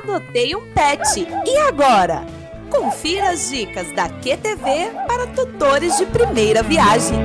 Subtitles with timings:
[0.00, 1.26] adotei um pet.
[1.46, 2.24] E agora?
[2.70, 7.18] Confira as dicas da QTV para tutores de primeira viagem.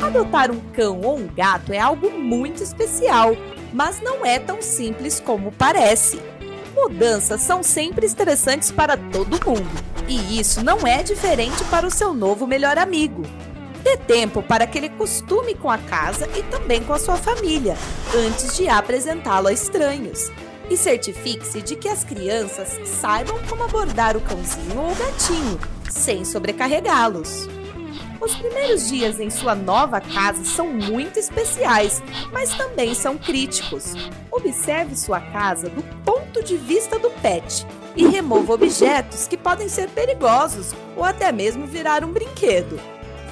[0.00, 3.36] Adotar um cão ou um gato é algo muito especial,
[3.72, 6.20] mas não é tão simples como parece.
[6.74, 9.70] Mudanças são sempre estressantes para todo mundo,
[10.08, 13.22] e isso não é diferente para o seu novo melhor amigo.
[13.84, 17.76] Dê tempo para que ele costume com a casa e também com a sua família,
[18.16, 20.32] antes de apresentá-lo a estranhos.
[20.70, 25.60] E certifique-se de que as crianças saibam como abordar o cãozinho ou o gatinho,
[25.90, 27.46] sem sobrecarregá-los.
[28.18, 33.92] Os primeiros dias em sua nova casa são muito especiais, mas também são críticos.
[34.30, 39.90] Observe sua casa do ponto de vista do pet e remova objetos que podem ser
[39.90, 42.80] perigosos ou até mesmo virar um brinquedo.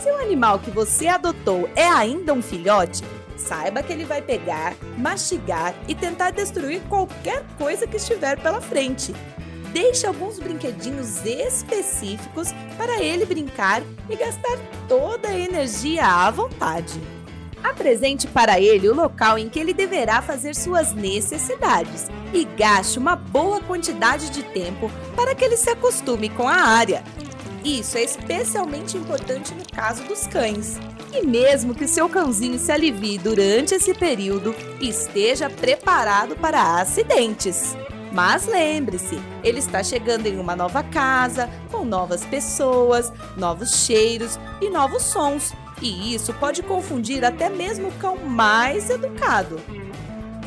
[0.02, 3.04] Se o animal que você adotou é ainda um filhote,
[3.36, 9.14] saiba que ele vai pegar, mastigar e tentar destruir qualquer coisa que estiver pela frente.
[9.72, 17.00] Deixe alguns brinquedinhos específicos para ele brincar e gastar toda a energia à vontade.
[17.62, 23.14] Apresente para ele o local em que ele deverá fazer suas necessidades e gaste uma
[23.14, 27.04] boa quantidade de tempo para que ele se acostume com a área.
[27.64, 30.78] Isso é especialmente importante no caso dos cães.
[31.12, 37.76] E mesmo que seu cãozinho se alivie durante esse período, esteja preparado para acidentes.
[38.12, 44.68] Mas lembre-se, ele está chegando em uma nova casa, com novas pessoas, novos cheiros e
[44.68, 45.52] novos sons.
[45.80, 49.60] E isso pode confundir até mesmo o cão mais educado.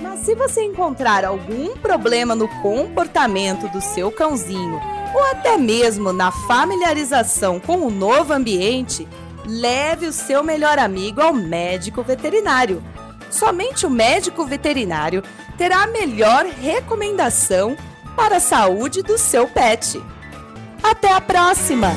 [0.01, 4.81] Mas se você encontrar algum problema no comportamento do seu cãozinho
[5.13, 9.07] ou até mesmo na familiarização com o novo ambiente,
[9.45, 12.83] leve o seu melhor amigo ao médico veterinário.
[13.29, 15.23] Somente o médico veterinário
[15.57, 17.77] terá a melhor recomendação
[18.15, 20.01] para a saúde do seu pet.
[20.83, 21.89] Até a próxima!